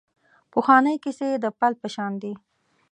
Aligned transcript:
پخوانۍ 0.51 0.95
کیسې 1.03 1.29
د 1.43 1.45
پل 1.59 1.73
په 1.81 1.87
شان 1.95 2.13
دي. 2.21 2.33